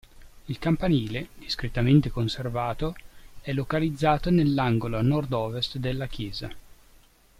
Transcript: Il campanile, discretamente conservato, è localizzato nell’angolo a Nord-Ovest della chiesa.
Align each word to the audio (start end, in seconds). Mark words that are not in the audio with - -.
Il 0.45 0.57
campanile, 0.57 1.27
discretamente 1.35 2.09
conservato, 2.09 2.95
è 3.39 3.53
localizzato 3.53 4.31
nell’angolo 4.31 4.97
a 4.97 5.03
Nord-Ovest 5.03 5.77
della 5.77 6.07
chiesa. 6.07 6.49